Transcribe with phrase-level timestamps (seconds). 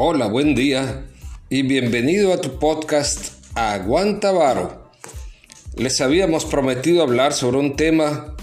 [0.00, 1.08] Hola, buen día
[1.48, 4.92] y bienvenido a tu podcast Aguanta Varo.
[5.74, 8.36] Les habíamos prometido hablar sobre un tema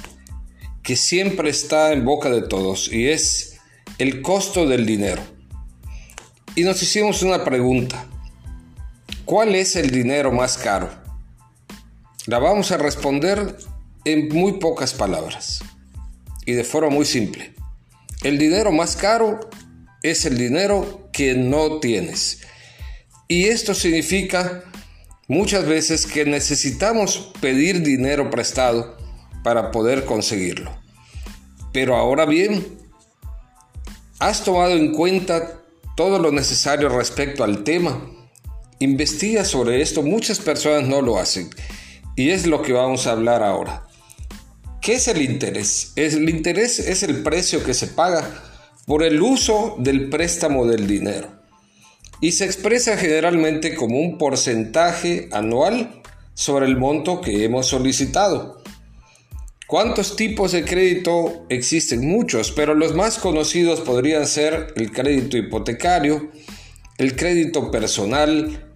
[0.83, 3.55] que siempre está en boca de todos y es
[3.99, 5.21] el costo del dinero.
[6.55, 8.05] Y nos hicimos una pregunta.
[9.23, 10.89] ¿Cuál es el dinero más caro?
[12.25, 13.55] La vamos a responder
[14.03, 15.63] en muy pocas palabras
[16.45, 17.53] y de forma muy simple.
[18.23, 19.39] El dinero más caro
[20.11, 22.41] es el dinero que no tienes.
[23.27, 24.63] Y esto significa
[25.27, 28.97] muchas veces que necesitamos pedir dinero prestado
[29.43, 30.71] para poder conseguirlo.
[31.73, 32.65] Pero ahora bien,
[34.19, 35.61] ¿has tomado en cuenta
[35.95, 37.99] todo lo necesario respecto al tema?
[38.79, 41.49] Investiga sobre esto, muchas personas no lo hacen.
[42.15, 43.87] Y es lo que vamos a hablar ahora.
[44.81, 45.93] ¿Qué es el interés?
[45.95, 48.54] El interés es el precio que se paga
[48.85, 51.27] por el uso del préstamo del dinero
[52.21, 56.01] y se expresa generalmente como un porcentaje anual
[56.33, 58.61] sobre el monto que hemos solicitado.
[59.67, 62.07] ¿Cuántos tipos de crédito existen?
[62.07, 66.29] Muchos, pero los más conocidos podrían ser el crédito hipotecario,
[66.97, 68.71] el crédito personal,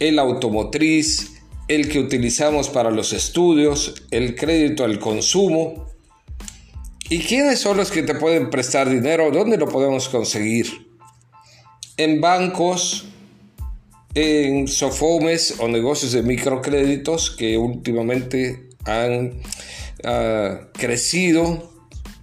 [0.00, 1.32] el automotriz,
[1.66, 5.86] el que utilizamos para los estudios, el crédito al consumo.
[7.10, 9.30] ¿Y quiénes son los que te pueden prestar dinero?
[9.30, 10.88] ¿Dónde lo podemos conseguir?
[11.96, 13.06] En bancos,
[14.14, 19.40] en sofomes o negocios de microcréditos que últimamente han
[20.04, 21.72] ah, crecido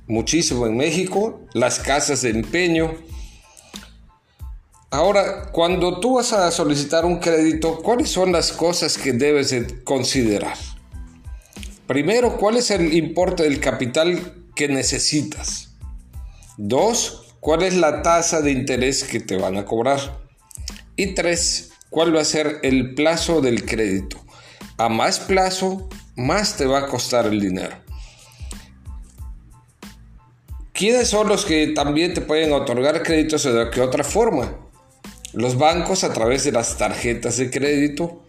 [0.07, 2.97] muchísimo en México, las casas de empeño,
[4.93, 10.57] Ahora, cuando tú vas a solicitar un crédito, ¿cuáles son las cosas que debes considerar?
[11.87, 15.69] Primero, ¿cuál es el importe del capital que necesitas?
[16.57, 20.19] Dos, ¿cuál es la tasa de interés que te van a cobrar?
[20.95, 24.17] Y tres, ¿cuál va a ser el plazo del crédito?
[24.77, 27.76] A más plazo, más te va a costar el dinero.
[30.73, 34.58] ¿Quiénes son los que también te pueden otorgar créditos de qué otra forma?
[35.33, 38.23] Los bancos a través de las tarjetas de crédito,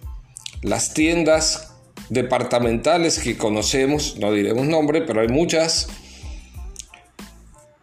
[0.60, 1.72] las tiendas
[2.10, 5.88] departamentales que conocemos, no diremos nombre, pero hay muchas.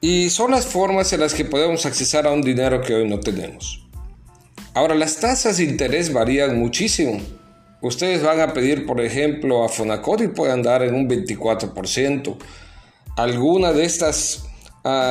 [0.02, 3.20] Y son las formas en las que podemos accesar a un dinero que hoy no
[3.20, 3.86] tenemos.
[4.74, 7.20] Ahora, las tasas de interés varían muchísimo.
[7.82, 12.38] Ustedes van a pedir, por ejemplo, a Fonacot y pueden dar en un 24%.
[13.18, 14.46] Alguna de estas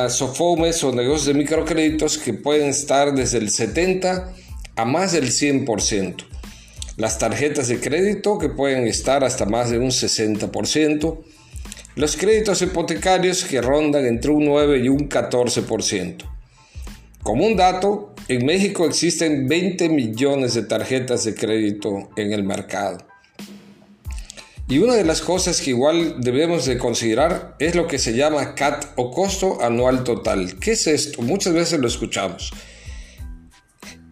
[0.09, 4.33] Sofomes o negocios de microcréditos que pueden estar desde el 70
[4.75, 6.25] a más del 100%.
[6.97, 11.19] Las tarjetas de crédito que pueden estar hasta más de un 60%.
[11.99, 16.23] Los créditos hipotecarios que rondan entre un 9 y un 14%.
[17.21, 23.05] Como un dato, en México existen 20 millones de tarjetas de crédito en el mercado.
[24.69, 28.55] Y una de las cosas que igual debemos de considerar es lo que se llama
[28.55, 30.57] CAT o costo anual total.
[30.57, 31.21] ¿Qué es esto?
[31.21, 32.53] Muchas veces lo escuchamos.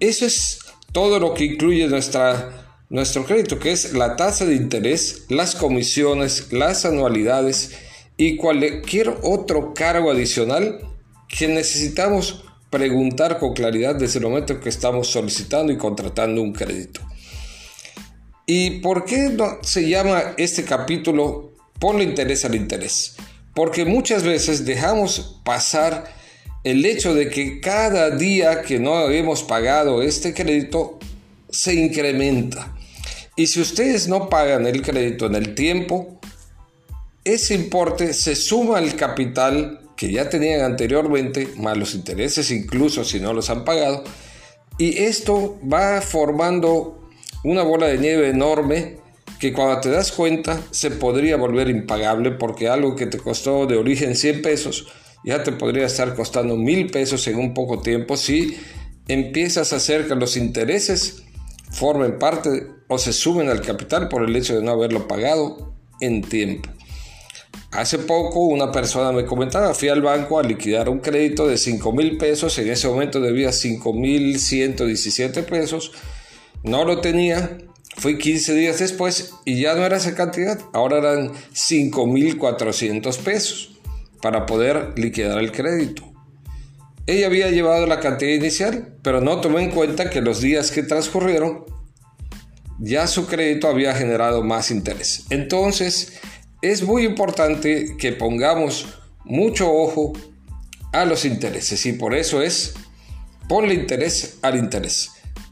[0.02, 0.60] Eso es
[0.92, 6.52] todo lo que incluye nuestra, nuestro crédito, que es la tasa de interés, las comisiones,
[6.54, 7.72] las anualidades
[8.16, 10.80] y cualquier otro cargo adicional
[11.28, 17.02] que necesitamos preguntar con claridad desde el momento que estamos solicitando y contratando un crédito.
[18.46, 23.18] ¿Y por qué no se llama este capítulo Ponle interés al interés?
[23.54, 26.16] Porque muchas veces dejamos pasar
[26.64, 30.98] el hecho de que cada día que no hemos pagado este crédito
[31.50, 32.77] se incrementa.
[33.38, 36.20] Y si ustedes no pagan el crédito en el tiempo,
[37.24, 43.20] ese importe se suma al capital que ya tenían anteriormente, más los intereses incluso si
[43.20, 44.04] no los han pagado,
[44.80, 47.10] y esto va formando
[47.44, 48.98] una bola de nieve enorme
[49.40, 53.78] que cuando te das cuenta se podría volver impagable porque algo que te costó de
[53.78, 54.88] origen 100 pesos
[55.24, 58.58] ya te podría estar costando mil pesos en un poco tiempo si
[59.08, 61.24] empiezas a hacer que los intereses
[61.70, 66.22] formen parte o se suben al capital por el hecho de no haberlo pagado en
[66.22, 66.70] tiempo.
[67.72, 71.92] Hace poco una persona me comentaba, fui al banco a liquidar un crédito de 5
[71.92, 75.92] mil pesos, en ese momento debía 5 mil 117 pesos
[76.64, 77.58] no lo tenía,
[77.96, 83.78] fui 15 días después y ya no era esa cantidad, ahora eran 5.400 pesos
[84.22, 86.04] para poder liquidar el crédito.
[87.06, 90.84] Ella había llevado la cantidad inicial, pero no tomó en cuenta que los días que
[90.84, 91.64] transcurrieron
[92.80, 95.26] ya su crédito había generado más interés.
[95.30, 96.20] Entonces,
[96.62, 98.88] es muy importante que pongamos
[99.24, 100.14] mucho ojo
[100.94, 102.74] a los intereses y por eso es
[103.48, 105.12] Ponle interés al interés.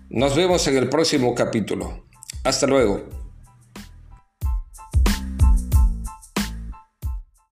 [0.09, 2.03] Nos vemos en el próximo capítulo.
[2.43, 3.24] Hasta luego.